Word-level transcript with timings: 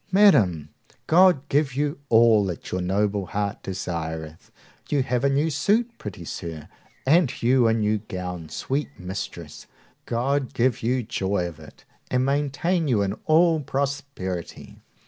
Madam, 0.11 0.69
God 1.05 1.47
give 1.47 1.75
you 1.75 1.99
all 2.09 2.43
that 2.45 2.71
your 2.71 2.81
noble 2.81 3.27
heart 3.27 3.61
desireth! 3.61 4.49
You 4.89 5.03
have 5.03 5.23
a 5.23 5.29
new 5.29 5.51
suit, 5.51 5.95
pretty 5.99 6.25
sir; 6.25 6.67
and 7.05 7.43
you 7.43 7.67
a 7.67 7.73
new 7.75 7.99
gown, 7.99 8.49
sweet 8.49 8.89
mistress; 8.97 9.67
God 10.07 10.55
give 10.55 10.81
you 10.81 11.03
joy 11.03 11.47
of 11.47 11.59
it, 11.59 11.85
and 12.09 12.25
maintain 12.25 12.87
you 12.87 13.03
in 13.03 13.13
all 13.27 13.59
prosperity! 13.59 14.77